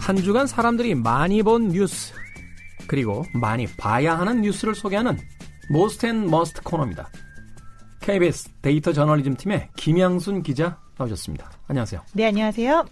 한 0.00 0.16
주간 0.16 0.46
사람들이 0.46 0.94
많이 0.94 1.42
본 1.42 1.68
뉴스 1.68 2.14
그리고 2.86 3.24
많이 3.34 3.66
봐야 3.66 4.18
하는 4.18 4.40
뉴스를 4.40 4.74
소개하는 4.74 5.18
Most 5.68 6.06
and 6.06 6.28
Must 6.28 6.62
코너입니다. 6.62 7.08
KBS 8.00 8.48
데이터 8.62 8.92
저널리즘 8.92 9.36
팀의 9.36 9.68
김양순 9.76 10.42
기자 10.42 10.80
나오셨습니다. 10.96 11.50
안녕하세요. 11.68 12.00
네, 12.14 12.26
안녕하세요. 12.26 12.86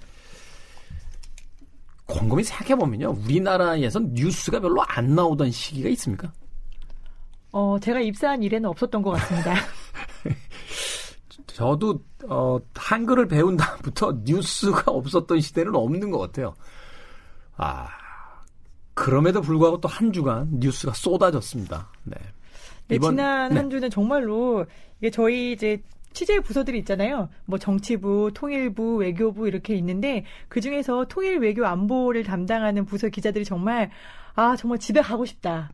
곰곰이 2.06 2.44
생각해보면요. 2.44 3.16
우리나라에서 3.24 4.00
뉴스가 4.00 4.60
별로 4.60 4.82
안 4.86 5.14
나오던 5.14 5.50
시기가 5.50 5.88
있습니까? 5.90 6.30
어, 7.52 7.78
제가 7.80 8.00
입사한 8.00 8.42
이래에는 8.42 8.68
없었던 8.68 9.02
것 9.02 9.10
같습니다. 9.12 9.54
저도, 11.48 12.00
어, 12.28 12.58
한글을 12.74 13.26
배운 13.26 13.56
다음부터 13.56 14.20
뉴스가 14.24 14.92
없었던 14.92 15.40
시대는 15.40 15.74
없는 15.74 16.10
것 16.10 16.18
같아요. 16.18 16.54
아, 17.58 17.88
그럼에도 18.94 19.40
불구하고 19.40 19.80
또 19.80 19.88
한 19.88 20.12
주간 20.12 20.48
뉴스가 20.52 20.92
쏟아졌습니다. 20.94 21.88
네. 22.04 22.16
네, 22.88 22.96
이번, 22.96 23.12
지난 23.12 23.50
네. 23.50 23.56
한 23.56 23.70
주는 23.70 23.90
정말로 23.90 24.64
이게 24.98 25.10
저희 25.10 25.52
이제 25.52 25.82
취재 26.12 26.40
부서들이 26.40 26.78
있잖아요. 26.80 27.28
뭐 27.44 27.58
정치부, 27.58 28.30
통일부, 28.34 28.96
외교부 28.96 29.46
이렇게 29.46 29.74
있는데 29.76 30.24
그 30.48 30.60
중에서 30.60 31.04
통일 31.08 31.38
외교 31.38 31.66
안보를 31.66 32.24
담당하는 32.24 32.86
부서 32.86 33.08
기자들이 33.08 33.44
정말 33.44 33.90
아 34.34 34.56
정말 34.56 34.78
집에 34.78 35.00
가고 35.02 35.24
싶다. 35.26 35.70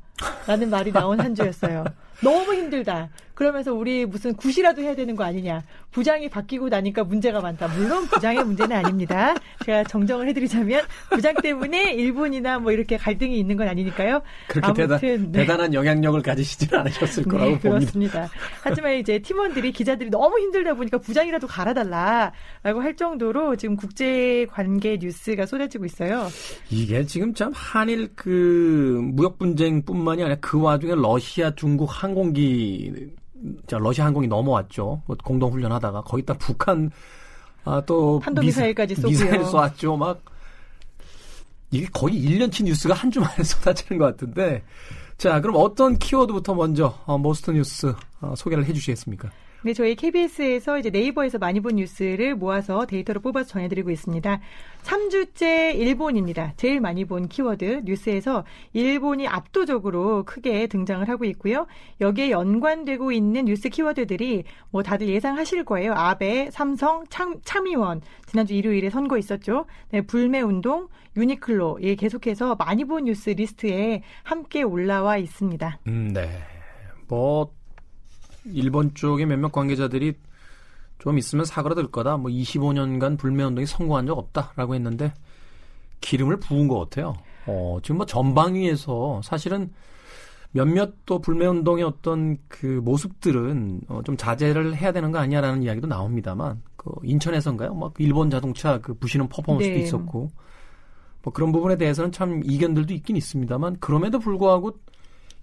라는 0.46 0.70
말이 0.70 0.92
나온 0.92 1.20
한 1.20 1.34
주였어요. 1.34 1.84
너무 2.22 2.54
힘들다. 2.54 3.08
그러면서 3.34 3.74
우리 3.74 4.06
무슨 4.06 4.34
굿이라도 4.34 4.80
해야 4.82 4.94
되는 4.94 5.16
거 5.16 5.24
아니냐. 5.24 5.64
부장이 5.90 6.28
바뀌고 6.28 6.68
나니까 6.68 7.02
문제가 7.02 7.40
많다. 7.40 7.66
물론 7.68 8.06
부장의 8.06 8.44
문제는 8.44 8.76
아닙니다. 8.76 9.34
제가 9.64 9.82
정정을 9.84 10.28
해드리자면 10.28 10.82
부장 11.10 11.34
때문에 11.34 11.92
일본이나 11.94 12.60
뭐 12.60 12.70
이렇게 12.70 12.96
갈등이 12.96 13.36
있는 13.38 13.56
건 13.56 13.66
아니니까요. 13.66 14.22
그렇게 14.48 14.82
아무튼, 14.82 14.98
대단, 14.98 15.32
네. 15.32 15.38
대단한 15.40 15.74
영향력을 15.74 16.22
가지시지는 16.22 16.80
않으셨을 16.80 17.24
거라고 17.24 17.50
네, 17.50 17.58
봅니다. 17.58 17.78
그렇습니다. 17.78 18.30
하지만 18.62 18.94
이제 18.94 19.18
팀원들이 19.18 19.72
기자들이 19.72 20.10
너무 20.10 20.38
힘들다 20.38 20.74
보니까 20.74 20.98
부장이라도 20.98 21.48
갈아달라라고 21.48 22.82
할 22.82 22.94
정도로 22.94 23.56
지금 23.56 23.74
국제 23.76 24.46
관계 24.50 24.96
뉴스가 24.96 25.46
쏟아지고 25.46 25.84
있어요. 25.86 26.28
이게 26.70 27.04
지금 27.04 27.34
참 27.34 27.50
한일 27.52 28.10
그 28.14 29.00
무역 29.02 29.38
분쟁뿐만 29.38 30.03
이 30.12 30.22
아니라 30.22 30.36
그 30.41 30.60
와중에 30.60 30.94
러시아, 30.94 31.55
중국 31.55 31.86
항공기 31.86 32.92
자, 33.66 33.78
러시아 33.78 34.06
항공이 34.06 34.27
넘어왔죠. 34.27 35.02
뭐 35.06 35.16
공동 35.22 35.52
훈련하다가 35.52 36.02
거기다 36.02 36.34
북한 36.34 36.91
아, 37.64 37.83
또 37.86 38.20
탄도미사일까지. 38.22 38.94
미사일 39.06 39.44
쏘았죠. 39.44 39.97
막 39.97 40.20
이게 41.70 41.87
거의 41.92 42.15
1년치 42.22 42.65
뉴스가 42.65 42.94
한 42.94 43.10
주만에 43.10 43.42
쏟아지는 43.42 43.98
것 43.98 44.06
같은데. 44.06 44.62
자, 45.16 45.41
그럼 45.41 45.56
어떤 45.59 45.97
키워드부터 45.98 46.54
먼저 46.54 46.98
어, 47.06 47.16
most 47.16 47.50
뉴스 47.53 47.94
어, 48.21 48.34
소개를 48.36 48.65
해 48.65 48.72
주시겠습니까? 48.72 49.31
네, 49.64 49.72
저희 49.72 49.94
KBS에서 49.94 50.78
이제 50.78 50.91
네이버에서 50.91 51.38
많이 51.38 51.58
본 51.60 51.76
뉴스를 51.76 52.34
모아서 52.34 52.84
데이터로 52.84 53.20
뽑아서 53.20 53.48
전해드리고 53.48 53.91
있습니다. 53.91 54.38
3주째 54.82 55.75
일본입니다. 55.75 56.52
제일 56.58 56.82
많이 56.82 57.06
본 57.06 57.28
키워드 57.28 57.80
뉴스에서 57.86 58.44
일본이 58.74 59.26
압도적으로 59.26 60.24
크게 60.24 60.66
등장을 60.66 61.08
하고 61.08 61.24
있고요. 61.24 61.66
여기에 62.03 62.30
연관되고 62.30 63.10
있는 63.10 63.47
뉴스 63.47 63.70
키워드들이 63.70 64.44
뭐 64.69 64.82
다들 64.82 65.08
예상하실 65.08 65.64
거예요. 65.64 65.94
아베, 65.94 66.50
삼성, 66.50 67.06
참, 67.08 67.41
참의원 67.42 68.03
지난주 68.26 68.53
일요일에 68.53 68.91
선거 68.91 69.16
있었죠. 69.16 69.64
네, 69.88 70.03
불매 70.03 70.42
운동, 70.42 70.88
유니클로 71.16 71.78
예, 71.80 71.94
계속해서 71.94 72.56
많이 72.56 72.84
본 72.84 73.04
뉴스 73.04 73.30
리스트에 73.30 74.03
함께 74.24 74.62
올라와 74.62 75.16
있습니다. 75.16 75.78
음, 75.86 76.12
네. 76.12 76.28
뭐 77.08 77.50
일본 78.47 78.94
쪽의 78.94 79.27
몇몇 79.27 79.53
관계자들이 79.53 80.15
좀 80.99 81.19
있으면 81.19 81.44
사그라들 81.44 81.88
거다. 81.91 82.16
뭐 82.16 82.31
25년간 82.31 83.19
불매운동이 83.19 83.66
성공한 83.66 84.06
적 84.06 84.19
없다라고 84.19 84.75
했는데 84.75 85.12
기름을 86.00 86.38
부은 86.38 86.69
것 86.69 86.78
같아요. 86.81 87.15
어, 87.47 87.78
지금 87.83 87.99
뭐 87.99 88.06
전방위에서 88.06 89.21
사실은 89.22 89.71
몇몇 90.53 90.94
또 91.04 91.19
불매운동의 91.19 91.83
어떤 91.83 92.38
그 92.49 92.81
모습들은 92.84 93.81
어, 93.88 94.03
좀 94.04 94.16
자제를 94.16 94.77
해야 94.77 94.93
되는 94.93 95.10
거 95.10 95.19
아니야라는 95.19 95.65
이야기도 95.65 95.88
나옵니다만 95.88 96.62
그 96.77 96.93
인천에선가요? 97.03 97.75
막 97.75 97.93
일본 97.99 98.31
자동차 98.31 98.78
그 98.78 98.94
부시는 98.94 99.28
퍼포먼스도 99.28 99.75
네. 99.75 99.81
있었고 99.81 100.31
뭐 101.22 101.33
그런 101.33 101.50
부분에 101.50 101.77
대해서는 101.77 102.12
참 102.12 102.41
이견들도 102.44 102.94
있긴 102.94 103.16
있습니다만 103.16 103.78
그럼에도 103.81 104.21
불구하고 104.21 104.78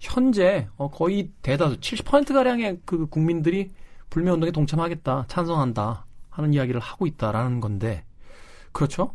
현재 0.02 0.68
어, 0.76 0.90
거의 0.90 1.30
대다수 1.42 1.78
70% 1.78 2.34
가량의 2.34 2.80
그 2.84 3.06
국민들이 3.06 3.70
불매운동에 4.10 4.50
동참하겠다, 4.50 5.26
찬성한다 5.28 6.06
하는 6.28 6.52
이야기를 6.52 6.80
하고 6.80 7.06
있다라는 7.06 7.60
건데 7.60 8.04
그렇죠? 8.72 9.14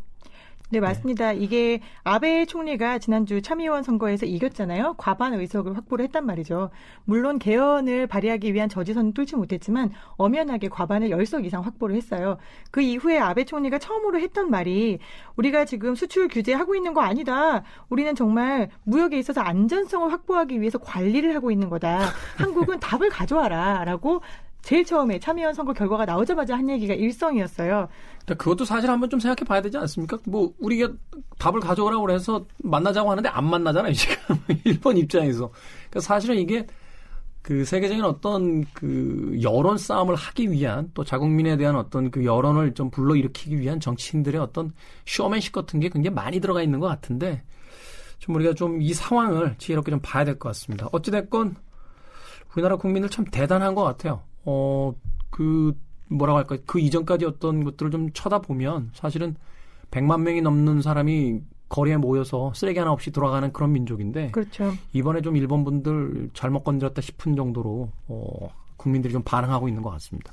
네, 0.70 0.80
맞습니다. 0.80 1.32
네. 1.32 1.38
이게 1.38 1.80
아베 2.04 2.44
총리가 2.44 2.98
지난주 2.98 3.40
참의원 3.40 3.82
선거에서 3.82 4.26
이겼잖아요. 4.26 4.96
과반 4.98 5.32
의석을 5.32 5.74
확보를 5.74 6.04
했단 6.04 6.26
말이죠. 6.26 6.68
물론 7.04 7.38
개헌을 7.38 8.06
발의하기 8.06 8.52
위한 8.52 8.68
저지선은 8.68 9.14
뚫지 9.14 9.36
못했지만 9.36 9.90
엄연하게 10.18 10.68
과반을 10.68 11.08
10석 11.08 11.46
이상 11.46 11.64
확보를 11.64 11.96
했어요. 11.96 12.36
그 12.70 12.82
이후에 12.82 13.18
아베 13.18 13.46
총리가 13.46 13.78
처음으로 13.78 14.20
했던 14.20 14.50
말이 14.50 14.98
우리가 15.36 15.64
지금 15.64 15.94
수출 15.94 16.28
규제하고 16.28 16.74
있는 16.74 16.92
거 16.92 17.00
아니다. 17.00 17.62
우리는 17.88 18.14
정말 18.14 18.68
무역에 18.84 19.18
있어서 19.18 19.40
안전성을 19.40 20.12
확보하기 20.12 20.60
위해서 20.60 20.76
관리를 20.76 21.34
하고 21.34 21.50
있는 21.50 21.70
거다. 21.70 22.10
한국은 22.36 22.78
답을 22.80 23.08
가져와라. 23.08 23.84
라고 23.84 24.20
제일 24.68 24.84
처음에 24.84 25.18
참여연 25.18 25.54
선거 25.54 25.72
결과가 25.72 26.04
나오자마자 26.04 26.54
한 26.54 26.68
얘기가 26.68 26.92
일성이었어요. 26.92 27.88
그것도 28.26 28.66
사실 28.66 28.90
한번 28.90 29.08
좀 29.08 29.18
생각해 29.18 29.46
봐야 29.48 29.62
되지 29.62 29.78
않습니까? 29.78 30.18
뭐, 30.26 30.52
우리가 30.58 30.92
답을 31.38 31.60
가져오라고 31.60 32.02
그래서 32.02 32.44
만나자고 32.62 33.10
하는데 33.10 33.26
안 33.30 33.46
만나잖아요, 33.48 33.94
지금. 33.94 34.36
일본 34.64 34.98
입장에서. 34.98 35.50
그러니까 35.88 36.00
사실은 36.00 36.36
이게 36.36 36.66
그 37.40 37.64
세계적인 37.64 38.04
어떤 38.04 38.66
그 38.74 39.38
여론 39.40 39.78
싸움을 39.78 40.14
하기 40.14 40.50
위한 40.50 40.90
또 40.92 41.02
자국민에 41.02 41.56
대한 41.56 41.74
어떤 41.74 42.10
그 42.10 42.26
여론을 42.26 42.74
좀 42.74 42.90
불러일으키기 42.90 43.58
위한 43.58 43.80
정치인들의 43.80 44.38
어떤 44.38 44.74
쇼맨십 45.06 45.52
같은 45.52 45.80
게 45.80 45.88
굉장히 45.88 46.14
많이 46.14 46.40
들어가 46.40 46.60
있는 46.60 46.78
것 46.78 46.88
같은데 46.88 47.42
좀 48.18 48.34
우리가 48.34 48.52
좀 48.52 48.82
이 48.82 48.92
상황을 48.92 49.54
지혜롭게 49.56 49.90
좀 49.92 50.00
봐야 50.02 50.26
될 50.26 50.38
것 50.38 50.50
같습니다. 50.50 50.90
어찌됐건 50.92 51.56
우리나라 52.54 52.76
국민들 52.76 53.08
참 53.08 53.24
대단한 53.24 53.74
것 53.74 53.82
같아요. 53.82 54.27
어, 54.44 54.94
그, 55.30 55.76
뭐라고 56.08 56.38
할까, 56.38 56.56
그 56.66 56.80
이전까지 56.80 57.24
어떤 57.24 57.64
것들을 57.64 57.90
좀 57.90 58.12
쳐다보면 58.12 58.90
사실은 58.94 59.36
100만 59.90 60.22
명이 60.22 60.42
넘는 60.42 60.82
사람이 60.82 61.40
거리에 61.68 61.96
모여서 61.98 62.52
쓰레기 62.54 62.78
하나 62.78 62.92
없이 62.92 63.10
돌아가는 63.10 63.52
그런 63.52 63.72
민족인데. 63.72 64.30
그렇죠. 64.30 64.72
이번에 64.92 65.20
좀 65.20 65.36
일본 65.36 65.64
분들 65.64 66.30
잘못 66.32 66.64
건드렸다 66.64 67.02
싶은 67.02 67.36
정도로, 67.36 67.90
어, 68.08 68.48
국민들이 68.76 69.12
좀 69.12 69.22
반응하고 69.22 69.68
있는 69.68 69.82
것 69.82 69.90
같습니다. 69.90 70.32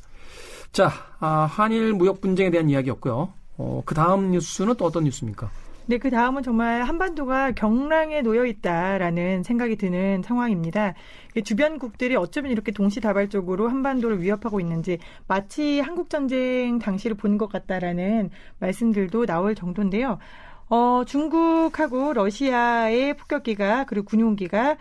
자, 0.71 0.91
아, 1.19 1.45
한일 1.45 1.93
무역 1.93 2.21
분쟁에 2.21 2.51
대한 2.51 2.69
이야기였고요. 2.69 3.33
어, 3.57 3.81
그 3.85 3.95
다음 3.95 4.31
뉴스는 4.31 4.75
또 4.75 4.85
어떤 4.85 5.03
뉴스입니까? 5.05 5.49
네, 5.87 5.99
그 5.99 6.09
다음은 6.09 6.41
정말 6.41 6.81
한반도가 6.81 7.51
경랑에 7.51 8.21
놓여 8.23 8.45
있다라는 8.47 9.43
생각이 9.43 9.75
드는 9.75 10.23
상황입니다. 10.23 10.95
주변국들이 11.43 12.15
어쩌면 12.15 12.51
이렇게 12.51 12.71
동시다발적으로 12.71 13.67
한반도를 13.69 14.19
위협하고 14.19 14.59
있는지 14.59 14.97
마치 15.27 15.79
한국전쟁 15.79 16.79
당시를 16.79 17.15
본 17.17 17.35
것 17.37 17.49
같다라는 17.49 18.29
말씀들도 18.59 19.25
나올 19.25 19.53
정도인데요. 19.55 20.17
어, 20.69 21.03
중국하고 21.05 22.13
러시아의 22.13 23.17
폭격기가 23.17 23.83
그리고 23.85 24.05
군용기가 24.05 24.77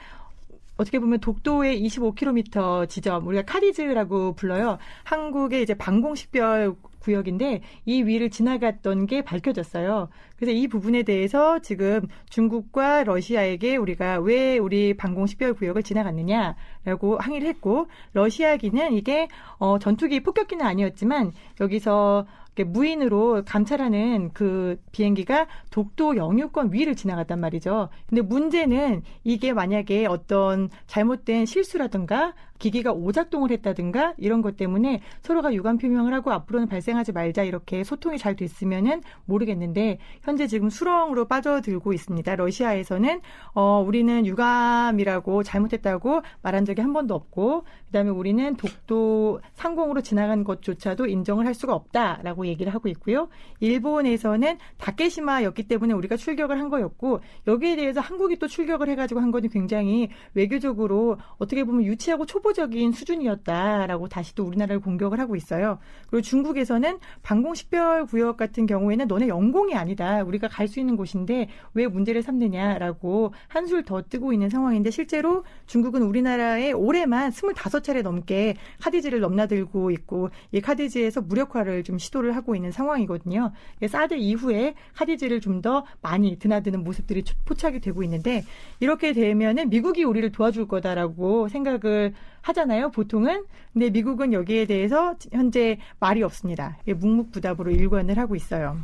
어떻게 0.76 0.98
보면 1.00 1.18
독도의 1.20 1.82
25km 1.84 2.88
지점 2.88 3.26
우리가 3.26 3.42
카디즈라고 3.42 4.34
불러요. 4.36 4.78
한국의 5.02 5.62
이제 5.64 5.74
방공식별 5.74 6.76
구역인데 7.04 7.60
이 7.84 8.02
위를 8.02 8.30
지나갔던 8.30 9.06
게 9.06 9.22
밝혀졌어요. 9.22 10.08
그래서 10.36 10.52
이 10.52 10.66
부분에 10.66 11.02
대해서 11.02 11.58
지금 11.60 12.08
중국과 12.30 13.04
러시아에게 13.04 13.76
우리가 13.76 14.20
왜 14.20 14.58
우리 14.58 14.94
방공 14.94 15.26
식별 15.26 15.54
구역을 15.54 15.82
지나갔느냐라고 15.82 17.18
항의를 17.18 17.46
했고 17.48 17.86
러시아기는 18.14 18.94
이게 18.94 19.28
어 19.58 19.78
전투기 19.78 20.20
폭격기는 20.20 20.64
아니었지만 20.64 21.32
여기서 21.60 22.26
무인으로 22.62 23.42
감찰하는 23.44 24.30
그 24.32 24.80
비행기가 24.92 25.48
독도 25.70 26.16
영유권 26.16 26.72
위를 26.72 26.94
지나갔단 26.94 27.40
말이죠. 27.40 27.88
근데 28.08 28.22
문제는 28.22 29.02
이게 29.24 29.52
만약에 29.52 30.06
어떤 30.06 30.70
잘못된 30.86 31.46
실수라든가 31.46 32.34
기기가 32.64 32.93
오작동을 32.93 33.50
했다든가 33.50 34.14
이런 34.16 34.40
것 34.40 34.56
때문에 34.56 35.02
서로가 35.20 35.52
유감 35.52 35.76
표명을 35.76 36.14
하고 36.14 36.32
앞으로는 36.32 36.66
발생하지 36.66 37.12
말자 37.12 37.43
이렇게 37.43 37.84
소통이 37.84 38.16
잘 38.16 38.37
됐으면은 38.37 39.02
모르겠는데 39.26 39.99
현재 40.22 40.46
지금 40.46 40.70
수렁으로 40.70 41.26
빠져들고 41.26 41.93
있습니다. 41.93 42.37
러시아에서는 42.37 43.20
어 43.52 43.84
우리는 43.87 44.25
유감이라고 44.25 45.43
잘못했다고 45.43 46.22
말한 46.40 46.64
적이 46.64 46.81
한 46.81 46.94
번도 46.94 47.14
없고 47.14 47.64
그다음에 47.88 48.08
우리는 48.08 48.56
독도 48.56 49.43
상공으로 49.52 50.00
지나간 50.00 50.43
것조차도 50.43 51.06
인정을 51.06 51.44
할 51.44 51.52
수가 51.52 51.75
없다라고 51.75 52.46
얘기를 52.46 52.72
하고 52.72 52.88
있고요. 52.88 53.28
일본에서는 53.60 54.56
다케시마였기 54.78 55.69
때문에 55.69 55.93
우리가 55.93 56.17
출격을 56.17 56.58
한 56.58 56.70
거였고 56.70 57.20
여기에 57.46 57.76
대해서 57.76 58.00
한국이 58.00 58.37
또 58.38 58.46
출격을 58.46 58.88
해가지고 58.88 59.20
한 59.20 59.31
거는 59.31 59.50
굉장히 59.50 60.08
외교적으로 60.32 61.19
어떻게 61.37 61.62
보면 61.64 61.84
유치하고 61.84 62.25
초보 62.25 62.53
적인 62.54 62.92
수준이었다라고 62.92 64.08
다시 64.08 64.34
또 64.34 64.44
우리나라를 64.44 64.80
공격을 64.80 65.18
하고 65.20 65.36
있어요. 65.36 65.78
그리고 66.08 66.22
중국에서는 66.22 66.98
방공식별 67.22 68.06
구역 68.06 68.36
같은 68.36 68.66
경우에는 68.66 69.06
너네 69.08 69.28
영공이 69.28 69.74
아니다. 69.74 70.22
우리가 70.22 70.48
갈 70.48 70.68
수 70.68 70.80
있는 70.80 70.96
곳인데 70.96 71.48
왜 71.74 71.86
문제를 71.86 72.22
삼느냐라고 72.22 73.34
한술 73.48 73.84
더 73.84 74.02
뜨고 74.02 74.32
있는 74.32 74.48
상황인데 74.48 74.90
실제로 74.90 75.44
중국은 75.66 76.02
우리나라에 76.02 76.72
올해만 76.72 77.30
25차례 77.32 78.02
넘게 78.02 78.56
카디지를 78.80 79.20
넘나들고 79.20 79.90
있고 79.90 80.30
이 80.52 80.60
카디지에서 80.60 81.20
무력화를 81.20 81.84
좀 81.84 81.98
시도를 81.98 82.34
하고 82.36 82.54
있는 82.54 82.70
상황이거든요. 82.70 83.52
사드 83.86 84.14
이후에 84.14 84.74
카디지를 84.94 85.40
좀 85.40 85.54
더 85.64 85.86
많이 86.02 86.38
드나드는 86.38 86.84
모습들이 86.84 87.24
포착이 87.46 87.80
되고 87.80 88.02
있는데 88.02 88.44
이렇게 88.80 89.14
되면은 89.14 89.70
미국이 89.70 90.04
우리를 90.04 90.30
도와줄 90.30 90.68
거다라고 90.68 91.48
생각을 91.48 92.12
하잖아요, 92.44 92.91
보통은. 92.91 93.44
근데 93.73 93.91
미국은 93.91 94.32
여기에 94.32 94.67
대해서 94.67 95.17
현재 95.32 95.79
말이 95.99 96.23
없습니다. 96.23 96.79
묵묵부답으로 96.87 97.70
일관을 97.70 98.19
하고 98.19 98.37
있어요. 98.37 98.76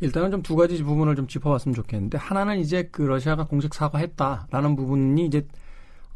일단은 0.00 0.30
좀 0.30 0.42
두 0.42 0.56
가지 0.56 0.82
부분을 0.82 1.14
좀 1.16 1.26
짚어봤으면 1.26 1.74
좋겠는데 1.74 2.18
하나는 2.18 2.58
이제 2.58 2.88
그 2.90 3.02
러시아가 3.02 3.44
공식 3.44 3.74
사과했다라는 3.74 4.76
부분이 4.76 5.26
이제 5.26 5.46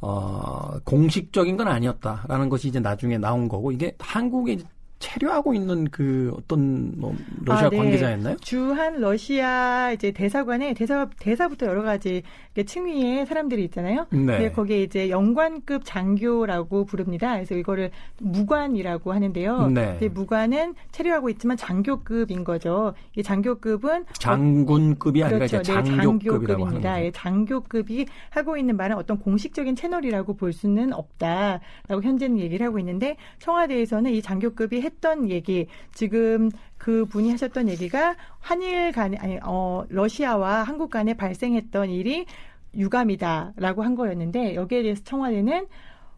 어 0.00 0.78
공식적인 0.84 1.56
건 1.56 1.68
아니었다라는 1.68 2.48
것이 2.48 2.68
이제 2.68 2.80
나중에 2.80 3.18
나온 3.18 3.48
거고 3.48 3.72
이게 3.72 3.94
한국의 3.98 4.58
체류하고 4.98 5.54
있는 5.54 5.84
그 5.90 6.32
어떤 6.36 6.92
뭐 6.98 7.14
러시아 7.44 7.66
아, 7.66 7.70
네. 7.70 7.76
관계자였나요? 7.76 8.36
주한 8.38 9.00
러시아 9.00 9.92
이제 9.92 10.10
대사관에 10.10 10.74
대사 10.74 11.08
대사부터 11.18 11.66
여러 11.66 11.82
가지 11.82 12.22
층위의 12.64 13.26
사람들이 13.26 13.62
있잖아요. 13.64 14.06
네. 14.10 14.38
네. 14.38 14.52
거기에 14.52 14.82
이제 14.82 15.10
영관급 15.10 15.82
장교라고 15.84 16.86
부릅니다. 16.86 17.34
그래서 17.34 17.54
이거를 17.54 17.90
무관이라고 18.20 19.12
하는데요. 19.12 19.68
네. 19.68 19.98
무관은 20.08 20.74
체류하고 20.92 21.28
있지만 21.30 21.56
장교급인 21.56 22.44
거죠. 22.44 22.94
이 23.16 23.22
장교급은 23.22 24.06
장군급이 24.14 25.22
아니라 25.22 25.38
그렇죠. 25.38 25.58
이제 25.58 25.72
장교급이라고 25.72 26.18
네, 26.18 26.46
장교급입니다. 26.46 27.04
예, 27.04 27.10
장교급이 27.10 28.06
하고 28.30 28.56
있는 28.56 28.76
말은 28.76 28.96
어떤 28.96 29.18
공식적인 29.18 29.76
채널이라고 29.76 30.34
볼 30.34 30.52
수는 30.52 30.92
없다라고 30.94 32.02
현재는 32.02 32.38
얘기를 32.38 32.66
하고 32.66 32.78
있는데 32.78 33.16
청와대에서는 33.40 34.10
이 34.12 34.22
장교급이 34.22 34.80
했던 34.86 35.30
얘기 35.30 35.66
지금 35.92 36.50
그 36.78 37.04
분이 37.04 37.30
하셨던 37.30 37.68
얘기가 37.68 38.16
한일 38.40 38.92
간에 38.92 39.16
아니 39.18 39.38
어 39.42 39.84
러시아와 39.88 40.62
한국 40.62 40.90
간에 40.90 41.14
발생했던 41.14 41.90
일이 41.90 42.26
유감이다라고 42.74 43.82
한 43.82 43.94
거였는데 43.94 44.54
여기에 44.54 44.82
대해서 44.82 45.02
청와대는 45.04 45.66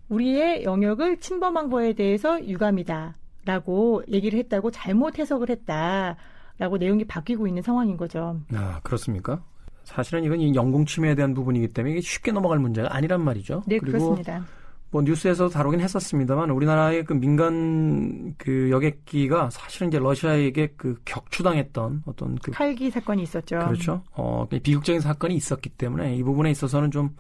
우리의 0.08 0.64
영역을 0.64 1.18
침범한 1.18 1.70
거에 1.70 1.92
대해서 1.92 2.44
유감이다라고 2.46 4.04
얘기를 4.08 4.38
했다고 4.38 4.70
잘못 4.70 5.18
해석을 5.18 5.50
했다라고 5.50 6.78
내용이 6.78 7.04
바뀌고 7.04 7.46
있는 7.46 7.62
상황인 7.62 7.96
거죠. 7.96 8.40
아 8.54 8.80
그렇습니까? 8.82 9.42
사실은 9.84 10.24
이건 10.24 10.54
영공 10.54 10.84
침해에 10.84 11.14
대한 11.14 11.32
부분이기 11.32 11.68
때문에 11.68 11.92
이게 11.92 12.00
쉽게 12.02 12.30
넘어갈 12.30 12.58
문제가 12.58 12.94
아니란 12.94 13.22
말이죠. 13.22 13.62
네, 13.66 13.78
그리고 13.78 13.98
그렇습니다. 13.98 14.44
뭐 14.90 15.02
뉴스에서 15.02 15.48
다루긴 15.48 15.80
했었습니다만 15.80 16.50
우리나라의 16.50 17.04
그 17.04 17.12
민간 17.12 18.34
그 18.38 18.70
여객기가 18.70 19.50
사실은 19.50 19.88
이제 19.88 19.98
러시아에게 19.98 20.74
그 20.76 20.96
격추당했던 21.04 22.04
어떤 22.06 22.36
그 22.36 22.52
칼기 22.52 22.90
사건이 22.90 23.22
있었죠. 23.22 23.58
그렇죠. 23.58 24.02
어 24.12 24.46
비극적인 24.48 25.00
사건이 25.00 25.34
있었기 25.34 25.70
때문에 25.70 26.16
이 26.16 26.22
부분에 26.22 26.50
있어서는 26.50 26.90
좀 26.90 27.14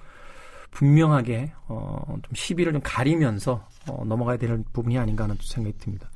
분명하게 0.70 1.52
어좀 1.66 2.22
시비를 2.34 2.72
좀 2.72 2.80
가리면서 2.82 3.66
어 3.86 4.02
넘어가야 4.04 4.38
될 4.38 4.62
부분이 4.72 4.96
아닌가 4.98 5.24
하는 5.24 5.36
생각이 5.40 5.76
듭니다. 5.78 6.08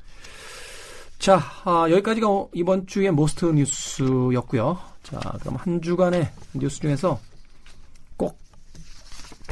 자, 1.19 1.39
아, 1.63 1.87
여기까지가 1.89 2.27
이번 2.53 2.85
주의 2.85 3.09
most 3.09 3.45
뉴스였고요. 3.45 4.77
자, 5.03 5.19
그럼 5.39 5.55
한 5.55 5.81
주간의 5.81 6.27
뉴스 6.53 6.81
중에서 6.81 7.17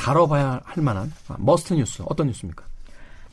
다뤄봐야 0.02 0.62
할 0.64 0.84
만한 0.84 1.12
아, 1.28 1.36
must 1.38 1.76
뉴스 1.76 2.02
어떤 2.08 2.28
뉴스입니까? 2.28 2.66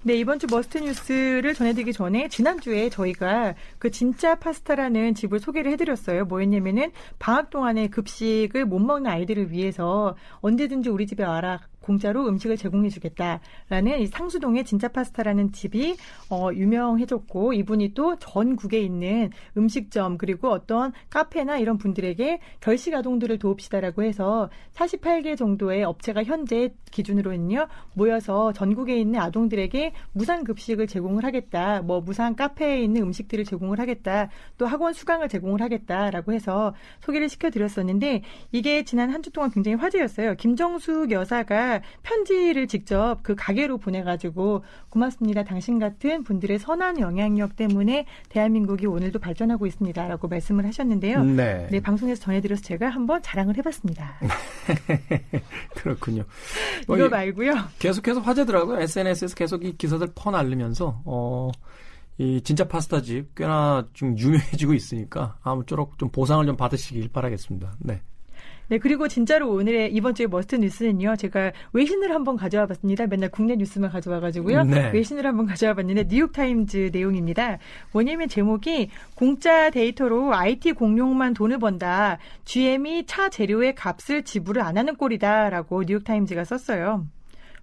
네, 0.03 0.15
이번 0.15 0.39
주 0.39 0.47
must 0.49 0.79
뉴스를 0.79 1.55
전해드리기 1.55 1.93
전에 1.93 2.29
지난주에 2.29 2.89
저희가 2.89 3.55
그 3.79 3.91
진짜 3.91 4.37
파스타라는 4.37 5.15
집을 5.15 5.41
소개를 5.41 5.73
해드렸어요. 5.73 6.27
뭐였냐면은 6.27 6.93
방학 7.19 7.51
동안에 7.51 7.89
급식을 7.89 8.65
못 8.65 8.79
먹는 8.79 9.11
아이들을 9.11 9.51
위해서 9.51 10.15
언제든지 10.41 10.89
우리 10.91 11.07
집에 11.07 11.25
와라. 11.25 11.61
공짜로 11.89 12.29
음식을 12.29 12.59
제공해주겠다라는 12.59 14.01
이 14.01 14.07
상수동의 14.07 14.65
진짜 14.65 14.89
파스타라는 14.89 15.53
집이 15.53 15.97
어, 16.31 16.51
유명해졌고 16.53 17.55
이분이 17.55 17.95
또 17.95 18.17
전국에 18.19 18.79
있는 18.81 19.31
음식점 19.57 20.19
그리고 20.19 20.51
어떤 20.51 20.93
카페나 21.09 21.59
이런 21.59 21.79
분들에게 21.79 22.41
결식 22.61 22.95
아동들을 22.95 23.39
도웁시다라고 23.39 24.03
해서 24.03 24.51
48개 24.75 25.37
정도의 25.37 25.85
업체가 25.85 26.25
현재 26.25 26.75
기준으로는요 26.91 27.67
모여서 27.95 28.53
전국에 28.53 28.99
있는 28.99 29.21
아동들에게 29.21 29.93
무상 30.13 30.45
급식을 30.45 30.87
제공을 30.87 31.25
하겠다, 31.25 31.81
뭐 31.83 32.01
무상 32.01 32.35
카페에 32.37 32.83
있는 32.83 33.03
음식들을 33.03 33.45
제공을 33.45 33.79
하겠다, 33.79 34.29
또 34.59 34.67
학원 34.67 34.93
수강을 34.93 35.29
제공을 35.29 35.63
하겠다라고 35.63 36.33
해서 36.33 36.75
소개를 37.01 37.29
시켜드렸었는데 37.29 38.23
이게 38.53 38.85
지난 38.85 39.11
한 39.11 39.23
주 39.23 39.33
동안 39.33 39.51
굉장히 39.51 39.77
화제였어요. 39.77 40.37
김정숙 40.37 41.11
여사가 41.11 41.78
편지를 42.03 42.67
직접 42.67 43.19
그 43.23 43.35
가게로 43.35 43.79
보내가지고 43.79 44.65
고맙습니다. 44.91 45.45
당신 45.45 45.79
같은 45.79 46.25
분들의 46.25 46.59
선한 46.59 47.01
영향력 47.01 47.57
때문에 47.57 48.07
대한민국이 48.29 48.87
오늘도 48.87 49.19
발전하고 49.19 49.67
있습니다라고 49.67 50.29
말씀을 50.29 50.67
하셨는데요. 50.67 51.25
네. 51.25 51.67
네 51.71 51.81
방송에서 51.81 52.21
전해드려서 52.23 52.63
제가 52.63 52.89
한번 52.89 53.23
자랑을 53.23 53.57
해봤습니다. 53.59 54.21
그렇군요. 55.77 56.25
이거 56.83 56.97
뭐 56.97 57.09
말고요. 57.09 57.55
계속해서 57.79 58.21
화제더라고요. 58.21 58.81
SNS에서 58.81 59.35
계속 59.35 59.65
이 59.65 59.77
기사들 59.77 60.09
퍼날리면서 60.15 61.03
어. 61.05 61.51
이 62.21 62.41
진짜 62.43 62.67
파스타집 62.67 63.37
꽤나 63.37 63.87
좀 63.93 64.19
유명해지고 64.19 64.75
있으니까 64.75 65.39
아무쪼록 65.41 65.99
좀 65.99 66.11
보상을 66.11 66.45
좀 66.47 66.57
받으시길 66.57 67.11
바라겠습니다. 67.11 67.77
네. 67.79 68.03
네, 68.69 68.79
그리고 68.79 69.09
진짜로 69.09 69.51
오늘의 69.51 69.95
이번 69.95 70.15
주의 70.15 70.29
must 70.29 70.57
뉴스는요. 70.57 71.17
제가 71.17 71.53
외신을 71.73 72.13
한번 72.13 72.37
가져와 72.37 72.67
봤습니다. 72.67 73.07
맨날 73.07 73.31
국내 73.31 73.57
뉴스만 73.57 73.91
가져와 73.91 74.21
가지고요. 74.21 74.65
네. 74.65 74.91
외신을 74.93 75.27
한번 75.27 75.47
가져와 75.47 75.73
봤는데 75.75 76.09
뉴욕 76.09 76.33
타임즈 76.33 76.91
내용입니다. 76.93 77.59
뭐냐면 77.93 78.29
제목이 78.29 78.91
공짜 79.15 79.71
데이터로 79.71 80.35
IT 80.35 80.73
공룡만 80.73 81.33
돈을 81.33 81.59
번다. 81.59 82.19
GM이 82.45 83.07
차 83.07 83.31
재료의 83.31 83.75
값을 83.75 84.23
지불을 84.23 84.61
안 84.61 84.77
하는 84.77 84.97
꼴이다라고 84.97 85.85
뉴욕 85.85 86.05
타임즈가 86.05 86.45
썼어요. 86.45 87.07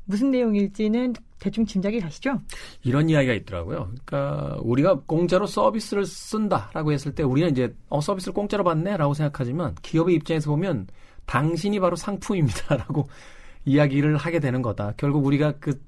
무슨 0.06 0.32
내용일지는 0.32 1.14
대충 1.46 1.64
짐작이 1.64 2.00
가시죠? 2.00 2.42
이런 2.82 3.08
이야기가 3.08 3.34
있더라고요. 3.34 3.92
그러니까 4.04 4.58
우리가 4.64 5.02
공짜로 5.06 5.46
서비스를 5.46 6.04
쓴다라고 6.04 6.92
했을 6.92 7.14
때 7.14 7.22
우리는 7.22 7.52
이제 7.52 7.72
어 7.88 8.02
서비스를 8.02 8.34
공짜로 8.34 8.64
받네라고 8.64 9.14
생각하지만 9.14 9.76
기업의 9.84 10.16
입장에서 10.16 10.50
보면 10.50 10.88
당신이 11.28 11.80
바로 11.80 11.96
상품입니다라고 11.96 13.08
이야기를 13.66 14.18
하게 14.18 14.40
되는 14.40 14.64
거다. 14.64 14.94
결국 14.98 15.24
우리가 15.24 15.54
그 15.60 15.80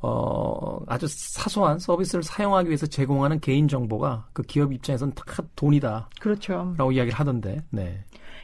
어, 0.00 0.80
아주 0.86 1.06
사소한 1.06 1.78
서비스를 1.78 2.22
사용하기 2.22 2.70
위해서 2.70 2.86
제공하는 2.86 3.38
개인 3.40 3.68
정보가 3.68 4.28
그 4.32 4.42
기업 4.42 4.72
입장에서는 4.72 5.14
다 5.14 5.24
돈이다. 5.54 6.08
그렇죠. 6.20 6.74
라고 6.78 6.90
이야기를 6.90 7.16
하던데, 7.16 7.62
네. 7.70 8.02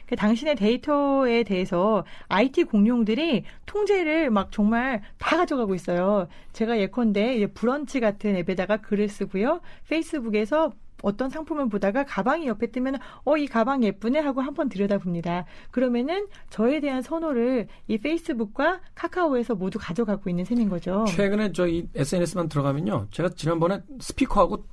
그 0.09 0.15
당신의 0.15 0.55
데이터에 0.55 1.43
대해서 1.43 2.03
IT 2.29 2.63
공룡들이 2.63 3.43
통제를 3.67 4.31
막 4.31 4.51
정말 4.51 5.03
다 5.19 5.37
가져가고 5.37 5.75
있어요. 5.75 6.27
제가 6.51 6.79
예컨대 6.79 7.45
브런치 7.53 7.99
같은 7.99 8.35
앱에다가 8.37 8.77
글을 8.77 9.07
쓰고요. 9.07 9.61
페이스북에서 9.87 10.71
어떤 11.03 11.29
상품을 11.29 11.69
보다가 11.69 12.05
가방이 12.05 12.47
옆에 12.47 12.71
뜨면 12.71 12.97
어 13.23 13.37
이 13.37 13.45
가방 13.45 13.83
예쁘네 13.83 14.17
하고 14.19 14.41
한번 14.41 14.67
들여다봅니다. 14.67 15.45
그러면은 15.69 16.25
저에 16.49 16.79
대한 16.79 17.03
선호를 17.03 17.67
이 17.87 17.97
페이스북과 17.99 18.79
카카오에서 18.95 19.53
모두 19.53 19.77
가져가고 19.79 20.27
있는 20.31 20.43
셈인 20.43 20.69
거죠. 20.69 21.05
최근에 21.09 21.51
저희 21.51 21.87
SNS만 21.93 22.49
들어가면요. 22.49 23.09
제가 23.11 23.29
지난번에 23.29 23.79
스피커하고 23.99 24.65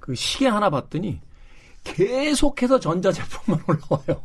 그 0.00 0.16
시계 0.16 0.48
하나 0.48 0.68
봤더니 0.68 1.20
계속해서 1.84 2.80
전자제품만 2.80 3.62
올라와요. 3.68 4.22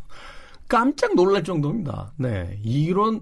깜짝 0.67 1.15
놀랄 1.15 1.43
정도입니다. 1.43 2.11
네. 2.17 2.59
이런 2.63 3.21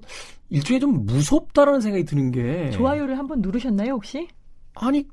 일종의 0.50 0.80
좀 0.80 1.06
무섭다라는 1.06 1.82
생각이 1.82 2.06
드는 2.06 2.32
게 2.32 2.70
좋아요를 2.72 3.18
한번 3.18 3.42
누르셨나요, 3.42 3.94
혹시? 3.94 4.28
아니 4.76 5.08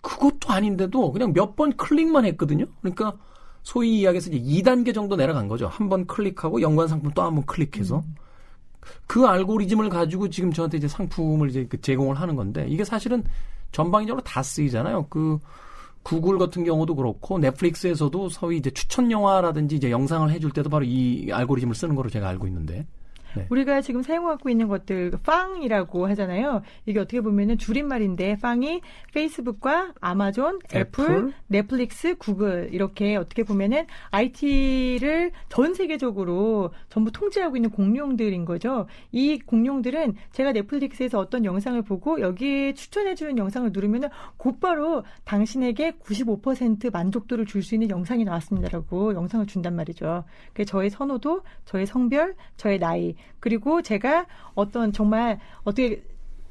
그것도 0.00 0.50
아닌데도 0.52 1.12
그냥 1.12 1.32
몇 1.32 1.54
번 1.56 1.72
클릭만 1.76 2.24
했거든요. 2.26 2.66
그러니까 2.80 3.14
소위 3.62 4.00
이야기해서 4.00 4.30
이제 4.30 4.62
2단계 4.62 4.92
정도 4.94 5.14
내려간 5.16 5.48
거죠. 5.48 5.68
한 5.68 5.88
번 5.88 6.06
클릭하고 6.06 6.60
연관 6.62 6.88
상품 6.88 7.10
또 7.12 7.22
한 7.22 7.34
번 7.34 7.44
클릭해서 7.46 7.98
음. 7.98 8.14
그 9.06 9.24
알고리즘을 9.26 9.88
가지고 9.90 10.28
지금 10.28 10.52
저한테 10.52 10.78
이제 10.78 10.88
상품을 10.88 11.50
이제 11.50 11.66
그 11.68 11.80
제공을 11.80 12.16
하는 12.16 12.34
건데 12.34 12.66
이게 12.68 12.84
사실은 12.84 13.22
전방위적으로 13.70 14.22
다 14.24 14.42
쓰이잖아요. 14.42 15.06
그 15.08 15.38
구글 16.02 16.38
같은 16.38 16.64
경우도 16.64 16.96
그렇고 16.96 17.38
넷플릭스에서도 17.38 18.28
소위 18.28 18.56
이제 18.56 18.70
추천 18.70 19.10
영화라든지 19.10 19.76
이제 19.76 19.90
영상을 19.90 20.28
해줄 20.30 20.50
때도 20.50 20.68
바로 20.70 20.84
이 20.84 21.30
알고리즘을 21.32 21.74
쓰는 21.74 21.94
거로 21.94 22.10
제가 22.10 22.28
알고 22.28 22.46
있는데 22.48 22.86
네. 23.36 23.46
우리가 23.50 23.80
지금 23.80 24.02
사용하고 24.02 24.50
있는 24.50 24.68
것들 24.68 25.12
FAANG이라고 25.24 26.06
하잖아요. 26.08 26.62
이게 26.86 27.00
어떻게 27.00 27.20
보면은 27.20 27.58
줄임말인데 27.58 28.36
FAANG이 28.42 28.82
페이스북과 29.14 29.94
아마존, 30.00 30.58
애플, 30.74 31.04
애플, 31.04 31.32
넷플릭스, 31.46 32.14
구글 32.16 32.68
이렇게 32.72 33.16
어떻게 33.16 33.42
보면은 33.42 33.86
IT를 34.10 35.32
전 35.48 35.74
세계적으로 35.74 36.72
전부 36.88 37.10
통제하고 37.10 37.56
있는 37.56 37.70
공룡들인 37.70 38.44
거죠. 38.44 38.86
이 39.12 39.38
공룡들은 39.38 40.14
제가 40.32 40.52
넷플릭스에서 40.52 41.18
어떤 41.18 41.44
영상을 41.44 41.80
보고 41.82 42.20
여기에 42.20 42.74
추천해 42.74 43.14
주는 43.14 43.38
영상을 43.38 43.70
누르면은 43.72 44.08
곧바로 44.36 45.04
당신에게 45.24 45.92
95% 45.92 46.92
만족도를 46.92 47.46
줄 47.46 47.62
수 47.62 47.76
있는 47.76 47.90
영상이 47.90 48.24
나왔습니다라고 48.24 49.14
영상을 49.14 49.46
준단 49.46 49.76
말이죠. 49.76 50.24
그 50.52 50.64
저의 50.64 50.90
선호도, 50.90 51.42
저의 51.64 51.86
성별, 51.86 52.34
저의 52.56 52.78
나이 52.78 53.14
그리고 53.40 53.82
제가 53.82 54.26
어떤 54.54 54.92
정말 54.92 55.40
어떻게 55.64 56.02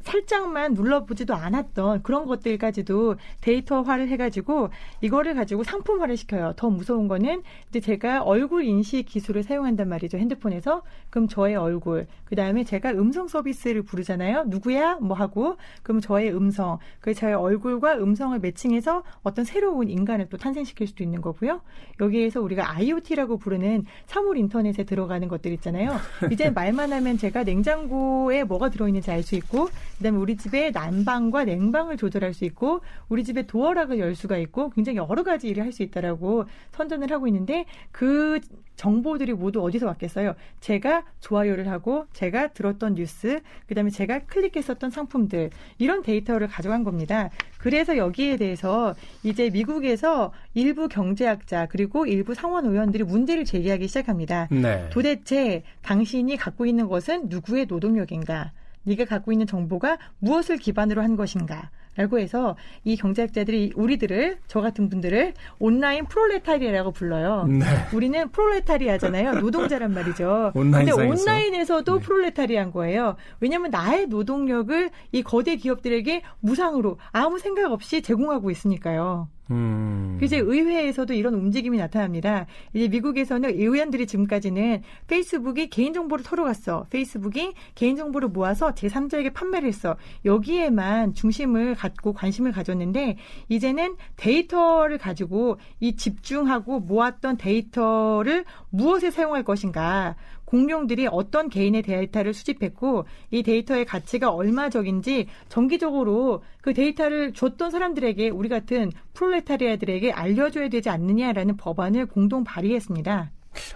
살짝만 0.03 0.74
눌러보지도 0.74 1.34
않았던 1.34 2.03
그런 2.03 2.25
것들까지도 2.25 3.15
데이터화를 3.41 4.10
해가지고 4.10 4.70
이거를 5.01 5.34
가지고 5.36 5.63
상품화를 5.63 6.17
시켜요. 6.17 6.53
더 6.58 6.70
무서운 6.70 7.08
거는 7.08 7.43
이제 7.70 7.79
제가 7.79 8.24
얼굴 8.24 8.63
인식 8.63 9.05
기술을 9.05 9.43
사용한단 9.43 9.88
말이죠. 9.88 10.17
핸드폰에서. 10.17 10.84
그럼 11.10 11.27
저의 11.27 11.55
얼굴, 11.55 12.08
그 12.25 12.36
다음에 12.36 12.63
제가 12.63 12.91
음성 12.91 13.27
서비스를 13.27 13.81
부르잖아요. 13.84 14.46
누구야? 14.48 14.96
뭐 14.96 15.15
하고. 15.15 15.58
그럼 15.84 16.01
저의 16.01 16.34
음성, 16.34 16.77
그 17.00 17.13
저의 17.13 17.34
얼굴과 17.34 17.96
음성을 17.98 18.38
매칭해서 18.39 19.03
어떤 19.24 19.46
새로운 19.46 19.89
인간을 19.89 20.27
또 20.29 20.38
탄생시킬 20.38 20.88
수도 20.88 21.03
있는 21.03 21.22
거고요. 21.22 21.62
여기에서 22.00 22.41
우리가 22.41 22.75
IoT라고 22.75 23.38
부르는 23.38 23.86
사물 24.05 24.38
인터넷에 24.38 24.84
들어가는 24.84 25.27
것들 25.27 25.51
있잖아요. 25.53 25.96
이제 26.31 26.50
말만 26.51 26.91
하면 26.93 27.17
제가 27.17 27.43
냉장고에 27.43 28.43
뭐가 28.43 28.70
들어있는지 28.70 29.10
알 29.10 29.22
수 29.22 29.36
있고 29.36 29.70
그다음에 30.01 30.17
우리 30.17 30.36
집에 30.36 30.72
난방과 30.72 31.46
냉방을 31.46 31.98
조절할 31.98 32.34
수 32.34 32.43
있고 32.46 32.81
우리 33.08 33.24
집에 33.24 33.46
도어락을 33.46 34.00
열 34.00 34.15
수가 34.15 34.38
있고 34.38 34.72
굉장히 34.72 34.98
여러 34.98 35.24
가지 35.24 35.48
일을 35.48 35.63
할 35.63 35.72
수 35.72 35.84
있다라고 35.84 36.43
선전을 36.74 37.10
하고 37.13 37.27
있는데 37.27 37.65
그 37.93 38.41
정보들이 38.75 39.34
모두 39.34 39.63
어디서 39.63 39.86
왔겠어요? 39.86 40.36
제가 40.60 41.05
좋아요를 41.22 41.70
하고 41.70 42.08
제가 42.12 42.50
들었던 42.50 42.96
뉴스, 42.96 43.39
그다음에 43.67 43.89
제가 43.89 44.25
클릭했었던 44.25 44.89
상품들 44.89 45.50
이런 45.77 46.01
데이터를 46.01 46.48
가져간 46.48 46.84
겁니다. 46.84 47.29
그래서 47.58 47.96
여기에 47.96 48.36
대해서 48.36 48.96
이제 49.24 49.50
미국에서 49.50 50.34
일부 50.53 50.89
경제학자 50.89 51.67
그리고 51.67 52.05
일부 52.05 52.34
상원 52.34 52.65
의원들이 52.65 53.05
문제를 53.05 53.46
제기하기 53.46 53.88
시작합니다. 53.88 54.50
네. 54.51 54.89
도대체 54.89 55.63
당신이 55.84 56.36
갖고 56.36 56.65
있는 56.65 56.89
것은 56.89 57.29
누구의 57.29 57.67
노동력인가? 57.67 58.51
네가 58.84 59.06
갖고 59.06 59.32
있는 59.32 59.48
정보가 59.48 59.98
무엇을 60.20 60.58
기반으로 60.58 61.02
한 61.02 61.16
것인가? 61.16 61.70
라고 61.98 62.20
해서 62.20 62.56
이 62.86 62.96
경제학자들이 62.96 63.74
우리들을 63.76 64.38
저 64.48 64.62
같은 64.62 64.88
분들을 64.88 65.34
온라인 65.60 66.06
프롤레타리아라고 66.06 66.92
불러요. 66.92 67.46
네. 67.48 67.66
우리는 67.94 68.30
프롤레타리아잖아요. 68.30 69.42
노동자란 69.42 69.94
말이죠. 69.94 70.54
온라인 70.56 70.86
근데 70.86 70.92
온라인에서도 70.94 72.00
네. 72.00 72.06
프롤레타리아인 72.06 72.72
거예요. 72.72 73.18
왜냐하면 73.42 73.72
나의 73.72 74.08
노동력을 74.08 74.90
이 75.12 75.22
거대 75.22 75.58
기업들에게 75.58 76.22
무상으로 76.40 76.98
아무 77.12 77.40
생각 77.40 77.74
없이 77.74 78.02
제공하고 78.02 78.52
있으니까요. 78.52 79.28
음. 79.51 80.20
이제 80.22 80.38
의회에서도 80.38 81.13
이런 81.13 81.34
움직임이 81.34 81.77
나타납니다. 81.77 82.46
이제 82.74 82.88
미국에서는 82.88 83.50
의원들이 83.50 84.08
지금까지는 84.08 84.81
페이스북이 85.08 85.70
개인정보를 85.70 86.24
털어갔어. 86.24 86.86
페이스북이 86.89 87.53
개인정보를 87.75 88.29
모아서 88.29 88.72
제3자에게 88.72 89.34
판매를 89.34 89.67
했어. 89.67 89.98
여기에만 90.25 91.13
중심을 91.13 91.75
갖고 91.75 92.13
관심을 92.13 92.51
가졌는데 92.51 93.17
이제는 93.50 93.96
데이터를 94.15 94.98
가지고 94.98 95.58
이 95.79 95.96
집중하고 95.96 96.79
모았던 96.79 97.38
데이터를 97.38 98.46
무엇에 98.70 99.12
사용할 99.12 99.43
것인가 99.43 100.15
공룡들이 100.51 101.08
어떤 101.10 101.48
개인의 101.48 101.81
데이터를 101.81 102.34
수집했고 102.34 103.05
이 103.29 103.41
데이터의 103.41 103.86
가치가 103.86 104.31
얼마적인지 104.31 105.27
정기적으로 105.48 106.43
그 106.62 106.74
데이터를 106.74 107.34
줬던 107.34 107.72
사람들에게 107.72 108.27
우리 108.27 108.50
같은 108.50 108.91
프롤레타리아들에게 109.13 110.12
알려줘야 110.12 110.67
되지 110.67 110.89
않느냐라는 110.89 111.55
법안을 111.55 112.08
공동 112.08 112.43
발의했습니다. 112.43 113.31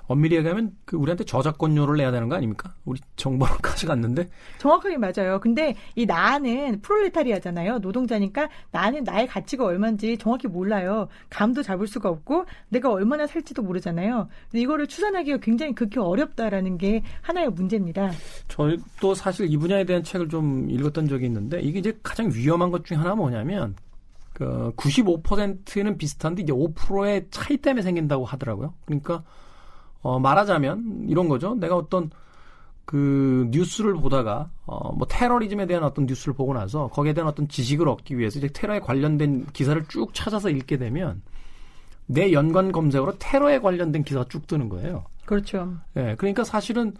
엄밀히 0.07 0.37
얘기하면 0.37 0.71
그 0.85 0.97
우리한테 0.97 1.23
저작권료를 1.23 1.97
내야 1.97 2.11
되는 2.11 2.29
거 2.29 2.35
아닙니까? 2.35 2.73
우리 2.85 2.99
정보를 3.15 3.57
가져갔는데. 3.61 4.29
정확하게 4.59 4.97
맞아요. 4.97 5.39
근데 5.39 5.75
이 5.95 6.05
나는 6.05 6.81
프롤레타리아잖아요. 6.81 7.79
노동자니까 7.79 8.49
나는 8.71 9.03
나의 9.03 9.27
가치가 9.27 9.65
얼마인지 9.65 10.17
정확히 10.17 10.47
몰라요. 10.47 11.07
감도 11.29 11.61
잡을 11.63 11.87
수가 11.87 12.09
없고 12.09 12.45
내가 12.69 12.91
얼마나 12.91 13.27
살지도 13.27 13.61
모르잖아요. 13.63 14.27
근데 14.51 14.61
이거를 14.61 14.87
추산하기가 14.87 15.37
굉장히 15.37 15.73
극히 15.73 15.99
어렵다라는 15.99 16.77
게 16.77 17.03
하나의 17.21 17.49
문제입니다. 17.49 18.11
저도 18.47 19.13
사실 19.15 19.51
이 19.51 19.57
분야에 19.57 19.83
대한 19.85 20.03
책을 20.03 20.29
좀 20.29 20.69
읽었던 20.69 21.07
적이 21.07 21.25
있는데 21.25 21.59
이게 21.61 21.79
이제 21.79 21.97
가장 22.03 22.29
위험한 22.33 22.71
것 22.71 22.85
중에 22.85 22.97
하나 22.97 23.15
뭐냐면 23.15 23.75
그 24.33 24.71
95%는 24.75 25.97
비슷한데 25.97 26.43
이제 26.43 26.51
5%의 26.51 27.27
차이 27.31 27.57
때문에 27.57 27.81
생긴다고 27.81 28.25
하더라고요. 28.25 28.73
그러니까 28.85 29.23
어, 30.05 30.19
말하자면 30.19 31.07
이런 31.09 31.27
거죠. 31.27 31.55
내가 31.55 31.75
어떤 31.75 32.11
그 32.85 33.47
뉴스를 33.49 33.95
보다가 33.95 34.51
어, 34.67 34.93
뭐 34.93 35.07
테러리즘에 35.09 35.65
대한 35.65 35.83
어떤 35.83 36.05
뉴스를 36.05 36.35
보고 36.35 36.53
나서 36.53 36.89
거기에 36.89 37.13
대한 37.13 37.27
어떤 37.27 37.47
지식을 37.47 37.89
얻기 37.89 38.15
위해서 38.19 38.37
이제 38.37 38.47
테러에 38.53 38.81
관련된 38.81 39.47
기사를 39.51 39.83
쭉 39.87 40.13
찾아서 40.13 40.51
읽게 40.51 40.77
되면 40.77 41.23
내 42.05 42.31
연관 42.33 42.71
검색어로 42.71 43.15
테러에 43.17 43.57
관련된 43.57 44.03
기사가 44.03 44.27
쭉 44.29 44.45
뜨는 44.45 44.69
거예요. 44.69 45.05
그렇죠. 45.25 45.75
예, 45.95 46.03
네, 46.03 46.15
그러니까 46.15 46.43
사실은 46.43 46.93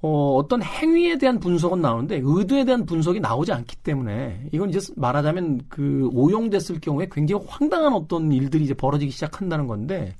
어, 0.00 0.36
어떤 0.36 0.62
행위에 0.62 1.18
대한 1.18 1.40
분석은 1.40 1.82
나오는데 1.82 2.22
의도에 2.24 2.64
대한 2.64 2.86
분석이 2.86 3.20
나오지 3.20 3.52
않기 3.52 3.76
때문에 3.76 4.48
이건 4.50 4.70
이제 4.70 4.80
말하자면 4.96 5.60
그 5.68 6.08
오용됐을 6.14 6.80
경우에 6.80 7.06
굉장히 7.12 7.44
황당한 7.46 7.92
어떤 7.92 8.32
일들이 8.32 8.64
이제 8.64 8.72
벌어지기 8.72 9.12
시작한다는 9.12 9.66
건데 9.66 10.14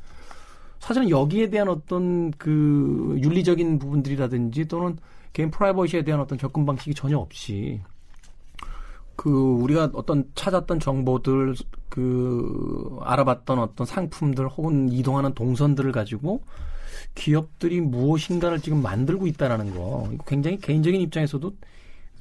사실은 0.80 1.10
여기에 1.10 1.50
대한 1.50 1.68
어떤 1.68 2.32
그 2.32 3.16
윤리적인 3.22 3.78
부분들이라든지 3.78 4.66
또는 4.66 4.96
개인 5.32 5.50
프라이버시에 5.50 6.02
대한 6.02 6.20
어떤 6.20 6.38
접근 6.38 6.66
방식이 6.66 6.94
전혀 6.94 7.18
없이 7.18 7.80
그 9.14 9.30
우리가 9.30 9.90
어떤 9.92 10.24
찾았던 10.34 10.80
정보들 10.80 11.54
그 11.90 12.98
알아봤던 13.02 13.58
어떤 13.58 13.86
상품들 13.86 14.48
혹은 14.48 14.90
이동하는 14.90 15.34
동선들을 15.34 15.92
가지고 15.92 16.42
기업들이 17.14 17.80
무엇인가를 17.80 18.60
지금 18.60 18.82
만들고 18.82 19.26
있다라는 19.26 19.74
거 19.74 20.10
굉장히 20.26 20.58
개인적인 20.58 21.00
입장에서도 21.02 21.52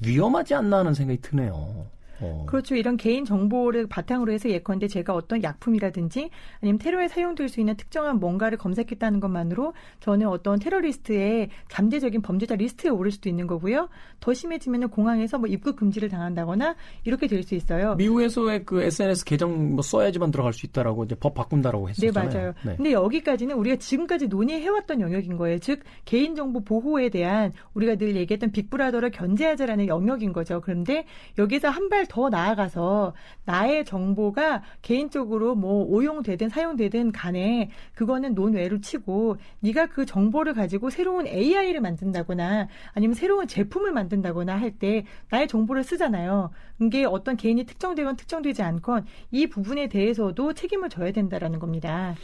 위험하지 0.05 0.55
않나 0.55 0.79
하는 0.79 0.93
생각이 0.93 1.21
드네요. 1.21 1.85
어. 2.21 2.45
그렇죠. 2.47 2.75
이런 2.75 2.95
개인 2.95 3.25
정보를 3.25 3.87
바탕으로 3.87 4.31
해서 4.31 4.49
예컨대 4.49 4.87
제가 4.87 5.13
어떤 5.13 5.43
약품이라든지 5.43 6.29
아니면 6.61 6.79
테러에 6.79 7.07
사용될 7.07 7.49
수 7.49 7.59
있는 7.59 7.75
특정한 7.75 8.19
뭔가를 8.19 8.57
검색했다는 8.57 9.19
것만으로 9.19 9.73
저는 9.99 10.27
어떤 10.27 10.59
테러리스트의 10.59 11.49
잠재적인 11.67 12.21
범죄자 12.21 12.55
리스트에 12.55 12.89
오를 12.89 13.11
수도 13.11 13.27
있는 13.27 13.47
거고요. 13.47 13.89
더 14.19 14.33
심해지면 14.33 14.89
공항에서 14.89 15.37
뭐 15.37 15.47
입국 15.49 15.75
금지를 15.75 16.09
당한다거나 16.09 16.75
이렇게 17.03 17.27
될 17.27 17.39
수 17.49 17.55
있어요. 17.55 17.95
미국에서의 17.95 18.65
그 18.65 18.81
SNS 18.81 19.25
계정 19.25 19.75
뭐 19.75 19.81
써야지만 19.81 20.31
들어갈 20.31 20.53
수 20.53 20.65
있다라고 20.65 21.03
이제 21.05 21.15
법 21.15 21.33
바꾼다라고 21.33 21.89
했었잖아요. 21.89 22.29
네, 22.29 22.35
맞아요. 22.35 22.53
네. 22.63 22.75
근데 22.75 22.91
여기까지는 22.91 23.55
우리가 23.55 23.77
지금까지 23.77 24.27
논의해왔던 24.27 25.01
영역인 25.01 25.37
거예요. 25.37 25.59
즉 25.59 25.81
개인정보 26.05 26.63
보호에 26.63 27.09
대한 27.09 27.51
우리가 27.73 27.95
늘 27.95 28.15
얘기했던 28.15 28.51
빅브라더를 28.51 29.11
견제하자라는 29.11 29.87
영역인 29.87 30.33
거죠. 30.33 30.61
그런데 30.61 31.05
여기서 31.37 31.69
한발 31.69 32.05
더 32.09 32.27
나아가서 32.27 33.13
나의 33.45 33.85
정보가 33.85 34.63
개인적으로 34.81 35.55
뭐 35.55 35.85
오용되든 35.85 36.49
사용되든 36.49 37.13
간에 37.13 37.69
그거는 37.95 38.35
논외로 38.35 38.81
치고 38.81 39.37
네가 39.61 39.87
그 39.87 40.05
정보를 40.05 40.53
가지고 40.53 40.89
새로운 40.89 41.25
AI를 41.25 41.79
만든다거나 41.79 42.67
아니면 42.93 43.13
새로운 43.13 43.47
제품을 43.47 43.93
만든다거나 43.93 44.59
할 44.59 44.69
때 44.79 45.03
나의 45.29 45.47
정보를 45.47 45.83
쓰잖아요. 45.83 46.51
이게 46.81 47.03
어떤 47.03 47.35
개인이 47.37 47.63
특정되건 47.65 48.15
특정되지 48.15 48.61
않건 48.61 49.05
이 49.31 49.47
부분에 49.47 49.87
대해서도 49.89 50.53
책임을 50.53 50.89
져야 50.89 51.11
된다라는 51.11 51.59
겁니다. 51.59 52.15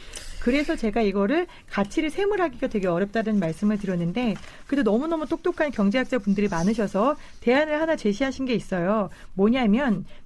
그래서 0.42 0.76
제가 0.76 1.02
이거를 1.02 1.46
가치를 1.68 2.08
세물하기가 2.10 2.68
되게 2.68 2.86
어렵다는 2.86 3.40
말씀을 3.40 3.78
드렸는데 3.78 4.34
그래도 4.66 4.90
너무너무 4.90 5.26
똑똑한 5.26 5.72
경제학자 5.72 6.18
분들이 6.18 6.48
많으셔서 6.48 7.16
대안을 7.40 7.80
하나 7.80 7.96
제시하신 7.96 8.46
게 8.46 8.54
있어요. 8.54 9.10
뭐냐면 9.34 9.75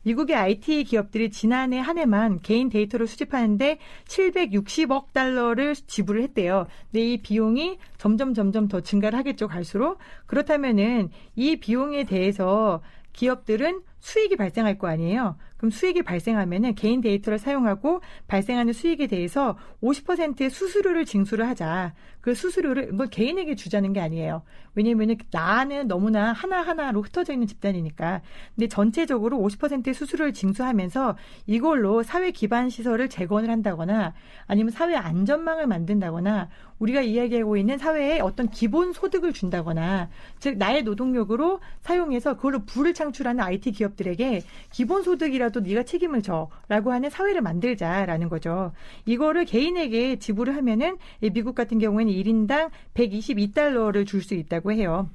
미국의 0.03 0.37
IT 0.37 0.85
기업들이 0.85 1.31
지난해 1.31 1.79
한 1.79 1.99
해만 1.99 2.41
개인 2.41 2.69
데이터를 2.69 3.07
수집하는데 3.07 3.79
760억 4.07 5.13
달러를 5.13 5.75
지불을 5.75 6.23
했대요. 6.23 6.67
근데 6.91 7.13
이 7.13 7.17
비용이 7.19 7.79
점점 7.99 8.35
점점 8.35 8.69
더 8.69 8.81
증가를 8.81 9.19
하겠죠, 9.19 9.49
갈수록. 9.49 9.99
그렇다면은 10.27 11.11
이 11.37 11.57
비용에 11.57 12.05
대해서 12.05 12.83
기업들은 13.13 13.83
수익이 14.01 14.37
발생할 14.37 14.79
거 14.79 14.89
아니에요. 14.89 15.37
그럼 15.61 15.71
수익이 15.71 16.01
발생하면은 16.01 16.75
개인 16.75 17.03
데이터를 17.03 17.39
사용하고 17.39 18.01
발생하는 18.29 18.73
수익에 18.73 19.07
대해서 19.07 19.59
50%의 19.83 20.49
수수료를 20.49 21.05
징수를 21.05 21.47
하자. 21.47 21.93
그 22.23 22.35
수수료를 22.35 22.93
뭐 22.93 23.05
개인에게 23.05 23.57
주자는 23.57 23.93
게 23.93 24.01
아니에요. 24.01 24.43
왜냐면은 24.75 25.19
나는 25.31 25.87
너무나 25.87 26.33
하나하나로 26.33 27.03
흩어져 27.03 27.35
있는 27.35 27.47
집단이니까. 27.47 28.23
근데 28.55 28.69
전체적으로 28.69 29.37
50%의 29.37 29.93
수수료를 29.93 30.33
징수하면서 30.33 31.17
이걸로 31.47 32.03
사회 32.03 32.31
기반 32.31 32.71
시설을 32.71 33.11
재건을 33.11 33.51
한다거나 33.51 34.15
아니면 34.47 34.71
사회 34.71 34.97
안전망을 34.97 35.67
만든다거나 35.67 36.49
우리가 36.79 37.03
이야기하고 37.03 37.59
있는 37.59 37.77
사회에 37.77 38.21
어떤 38.21 38.49
기본 38.49 38.93
소득을 38.95 39.35
준다거나 39.35 40.09
즉 40.39 40.57
나의 40.57 40.83
노동력으로 40.83 41.61
사용해서 41.83 42.37
그걸로 42.37 42.65
부를 42.65 42.95
창출하는 42.95 43.45
IT 43.45 43.73
기업들에게 43.73 44.43
기본 44.71 45.03
소득이라 45.03 45.50
도 45.51 45.61
네가 45.61 45.83
책임을 45.83 46.23
져라고 46.23 46.93
하는 46.93 47.11
사회를 47.11 47.41
만들자라는 47.41 48.29
거죠. 48.29 48.73
이거를 49.07 49.45
개인에게 49.45 50.17
지불을 50.19 50.57
하면은 50.57 50.97
미국 51.33 51.55
같은 51.55 51.79
경우에는 51.79 52.13
1인당 52.13 52.71
122달러를 52.95 54.07
줄 54.07 54.21
수 54.23 54.35
있다고 54.35 54.73
해요. 54.73 55.09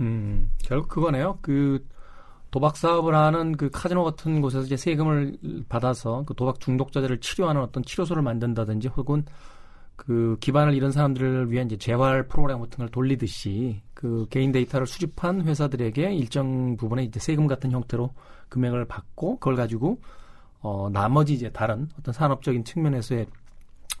음, 0.00 0.50
결국 0.62 0.88
그거네요. 0.88 1.38
그 1.40 1.84
도박 2.50 2.76
사업을 2.76 3.14
하는 3.14 3.56
그 3.56 3.70
카지노 3.70 4.02
같은 4.04 4.40
곳에서 4.40 4.64
이제 4.64 4.76
세금을 4.76 5.36
받아서 5.68 6.24
그 6.26 6.34
도박 6.34 6.60
중독자들을 6.60 7.20
치료하는 7.20 7.62
어떤 7.62 7.82
치료소를 7.82 8.22
만든다든지 8.22 8.88
혹은 8.88 9.24
그 10.00 10.38
기반을 10.40 10.72
잃은 10.72 10.92
사람들을 10.92 11.50
위한 11.52 11.66
이제 11.66 11.76
재활 11.76 12.26
프로그램 12.26 12.58
같은 12.60 12.78
걸 12.78 12.88
돌리듯이 12.88 13.82
그 13.92 14.26
개인 14.30 14.50
데이터를 14.50 14.86
수집한 14.86 15.42
회사들에게 15.42 16.14
일정 16.14 16.74
부분의 16.78 17.04
이제 17.04 17.20
세금 17.20 17.46
같은 17.46 17.70
형태로 17.70 18.08
금액을 18.48 18.86
받고 18.86 19.38
그걸 19.38 19.56
가지고 19.56 20.00
어 20.60 20.88
나머지 20.90 21.34
이제 21.34 21.50
다른 21.50 21.86
어떤 21.98 22.14
산업적인 22.14 22.64
측면에서의 22.64 23.26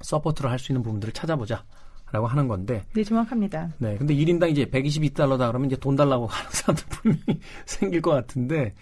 support를 0.00 0.50
할 0.50 0.58
수 0.58 0.72
있는 0.72 0.82
부분들을 0.82 1.12
찾아보자. 1.12 1.64
라고 2.12 2.26
하는 2.26 2.48
건데. 2.48 2.82
네, 2.92 3.04
정확합니다. 3.04 3.68
네. 3.78 3.96
근데 3.96 4.14
1인당 4.14 4.50
이제 4.50 4.64
122달러다 4.64 5.46
그러면 5.46 5.66
이제 5.66 5.76
돈 5.76 5.94
달라고 5.94 6.26
하는 6.26 6.50
사람들 6.50 6.84
분명히 6.88 7.40
생길 7.66 8.02
것 8.02 8.10
같은데 8.10 8.74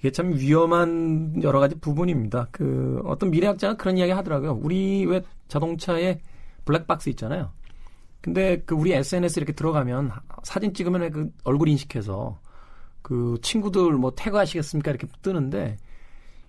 이게 0.00 0.10
참 0.10 0.32
위험한 0.32 1.42
여러 1.44 1.60
가지 1.60 1.76
부분입니다. 1.76 2.48
그 2.50 3.00
어떤 3.04 3.30
미래학자가 3.30 3.76
그런 3.76 3.98
이야기 3.98 4.10
하더라고요. 4.10 4.58
우리 4.60 5.06
왜 5.06 5.22
자동차에 5.46 6.18
블랙박스 6.70 7.08
있잖아요. 7.10 7.52
근데 8.20 8.62
그 8.64 8.74
우리 8.74 8.92
SNS 8.92 9.38
이렇게 9.38 9.52
들어가면 9.52 10.12
사진 10.42 10.72
찍으면 10.72 11.10
그 11.10 11.30
얼굴 11.44 11.68
인식해서 11.68 12.40
그 13.02 13.38
친구들 13.42 13.92
뭐 13.92 14.12
태그하시겠습니까 14.14 14.90
이렇게 14.90 15.06
뜨는데 15.22 15.76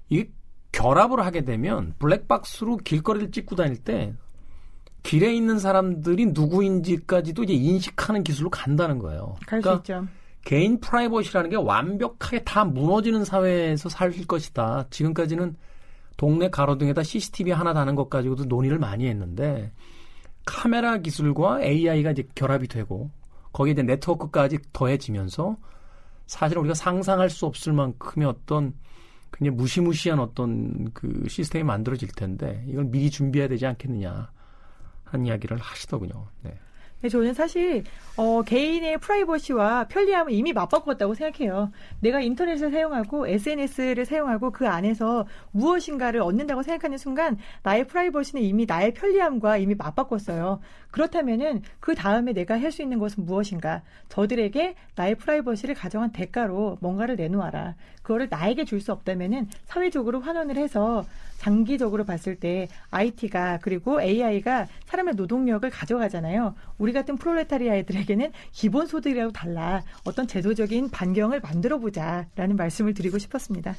이게 0.10 0.30
결합을 0.74 1.26
하게 1.26 1.44
되면 1.44 1.96
블랙박스로 2.00 2.78
길거리를 2.78 3.32
찍고 3.32 3.56
다닐 3.56 3.78
때 3.78 4.14
길에 5.04 5.34
있는 5.34 5.58
사람들이 5.60 6.28
누구인지까지도 6.28 7.44
이제 7.44 7.54
인식하는 7.54 8.24
기술로 8.24 8.50
간다는 8.50 9.00
거예요. 9.00 9.36
갈수 9.48 9.64
그러니까 9.64 9.76
있죠. 9.78 10.08
개인 10.44 10.80
프라이버시라는 10.80 11.50
게 11.50 11.56
완벽하게 11.56 12.44
다 12.44 12.66
무너지는 12.66 13.26
사회에서 13.26 13.90
살 13.90 14.12
것이다. 14.28 14.86
지금까지는 14.90 15.56
동네 16.18 16.50
가로등에다 16.50 17.04
CCTV 17.04 17.52
하나 17.52 17.74
다는 17.74 17.96
것 17.96 18.10
가지고도 18.10 18.46
논의를 18.46 18.78
많이 18.78 19.08
했는데 19.08 19.72
카메라 20.46 20.98
기술과 20.98 21.62
AI가 21.62 22.12
이제 22.12 22.28
결합이 22.36 22.68
되고 22.68 23.12
거기에 23.54 23.74
이제 23.74 23.84
네트워크까지 23.84 24.60
더해지면서 24.74 25.58
사실 26.28 26.58
우리가 26.58 26.74
상상할 26.74 27.30
수 27.30 27.46
없을 27.46 27.74
만큼의 27.74 28.28
어떤 28.28 28.74
그냥 29.30 29.56
무시무시한 29.56 30.20
어떤 30.20 30.92
그 30.94 31.26
시스템이 31.28 31.64
만들어질 31.64 32.10
텐데 32.10 32.64
이걸 32.68 32.86
미리 32.86 33.10
준비해야 33.10 33.48
되지 33.48 33.66
않겠느냐 33.66 34.32
하는 35.04 35.26
이야기를 35.26 35.58
하시더군요. 35.58 36.28
네. 36.44 36.58
네, 37.02 37.10
저는 37.10 37.34
사실 37.34 37.84
어, 38.16 38.44
개인의 38.44 39.00
프라이버시와 39.00 39.86
편리함을 39.88 40.34
이미 40.34 40.54
맞바꿨다고 40.54 41.16
생각해요. 41.16 41.72
내가 42.00 42.22
인터넷을 42.22 42.70
사용하고 42.70 43.28
SNS를 43.28 44.06
사용하고 44.06 44.52
그 44.52 44.68
안에서 44.68 45.26
무엇인가를 45.52 46.22
얻는다고 46.22 46.62
생각하는 46.62 47.00
순간 47.00 47.38
나의 47.64 47.88
프라이버시는 47.88 48.44
이미 48.44 48.68
나의 48.68 48.94
편리함과 48.94 49.58
이미 49.58 49.74
맞바꿨어요. 49.74 50.60
그렇다면은 50.92 51.64
그 51.80 51.96
다음에 51.96 52.34
내가 52.34 52.60
할 52.60 52.72
수 52.72 52.82
있는 52.84 53.00
것은 53.00 53.26
무엇인가? 53.26 53.82
저들에게 54.08 54.76
나의 54.96 55.16
프라이버시를 55.16 55.76
가정한 55.76 56.12
대가로 56.12 56.78
뭔가를 56.82 57.16
내놓아라. 57.18 57.76
그거를 58.04 58.28
나에게 58.30 58.64
줄 58.66 58.80
수 58.80 58.92
없다면은 58.94 59.48
사회적으로 59.66 60.22
환원을 60.22 60.58
해서 60.58 61.06
장기적으로 61.42 62.06
봤을 62.06 62.36
때 62.36 62.68
IT가 62.92 63.58
그리고 63.64 64.00
AI가 64.00 64.68
사람의 64.86 65.16
노동력을 65.16 65.68
가져가잖아요. 65.68 66.54
우리 66.78 66.94
같은 66.94 67.18
프롤레타리아들에게는 67.18 68.32
기본 68.52 68.86
소득이라도 68.86 69.32
달라 69.32 69.82
어떤 70.04 70.28
제도적인 70.28 70.92
반경을 70.92 71.40
만들어 71.40 71.80
보자라는 71.80 72.58
말씀을 72.58 72.94
드리고 72.94 73.18
싶었습니다. 73.18 73.76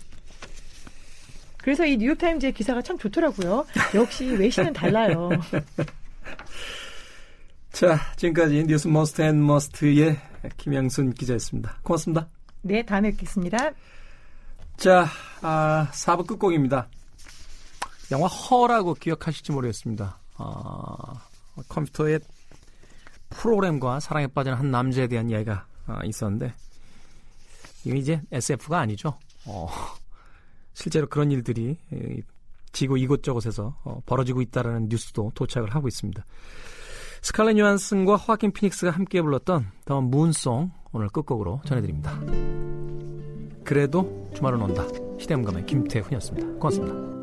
그래서 1.58 1.86
이 1.86 1.96
뉴욕타임즈의 1.98 2.52
기사가 2.52 2.82
참 2.82 2.98
좋더라고요. 2.98 3.64
역시 3.94 4.26
외신은 4.26 4.72
달라요. 4.72 5.30
자, 7.70 7.96
지금까지 8.16 8.64
뉴스 8.66 8.88
most 8.88 9.22
and 9.22 9.46
must의 9.46 10.16
김양순 10.56 11.14
기자였습니다. 11.14 11.78
고맙습니다. 11.84 12.28
네, 12.62 12.82
다음에 12.82 13.12
뵙겠습니다. 13.12 13.70
자, 14.76 15.06
아, 15.42 15.88
4부 15.92 16.26
끝곡입니다. 16.26 16.88
영화 18.12 18.26
허라고 18.26 18.94
기억하실지 18.94 19.52
모르겠습니다. 19.52 20.20
어, 20.38 21.14
컴퓨터의 21.68 22.20
프로그램과 23.30 24.00
사랑에 24.00 24.26
빠진 24.26 24.52
한 24.52 24.70
남자에 24.70 25.08
대한 25.08 25.30
이야기가 25.30 25.66
어, 25.88 25.98
있었는데 26.04 26.54
이게 27.84 27.98
이제 27.98 28.22
SF가 28.30 28.80
아니죠. 28.80 29.18
어, 29.46 29.66
실제로 30.74 31.08
그런 31.08 31.30
일들이 31.30 31.76
지구 32.72 32.98
이곳저곳에서 32.98 33.76
어, 33.82 34.00
벌어지고 34.04 34.42
있다라는 34.42 34.88
뉴스도 34.88 35.32
도착을 35.34 35.74
하고 35.74 35.88
있습니다. 35.88 36.24
스칼렛 37.22 37.56
요한슨과 37.56 38.16
화킨 38.16 38.52
피닉스가 38.52 38.90
함께 38.90 39.22
불렀던 39.22 39.70
더 39.86 40.00
문송 40.00 40.70
오늘 40.92 41.08
끝곡으로 41.08 41.62
전해드립니다. 41.64 42.20
그래도 43.64 44.28
주말은 44.34 44.60
온다. 44.60 44.84
시대음감의 45.18 45.64
김태훈이었습니다. 45.66 46.58
고맙습니다. 46.58 47.21